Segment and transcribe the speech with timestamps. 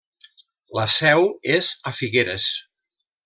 [0.77, 1.27] La seu
[1.57, 2.49] és a Figueres.